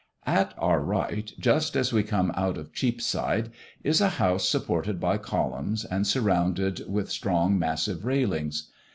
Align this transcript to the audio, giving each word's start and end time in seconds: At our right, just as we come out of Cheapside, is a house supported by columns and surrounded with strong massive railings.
At 0.25 0.55
our 0.57 0.79
right, 0.81 1.31
just 1.37 1.75
as 1.75 1.93
we 1.93 2.01
come 2.01 2.31
out 2.33 2.57
of 2.57 2.73
Cheapside, 2.73 3.51
is 3.83 4.01
a 4.01 4.09
house 4.17 4.49
supported 4.49 4.99
by 4.99 5.19
columns 5.19 5.85
and 5.85 6.07
surrounded 6.07 6.81
with 6.91 7.11
strong 7.11 7.59
massive 7.59 8.03
railings. 8.03 8.71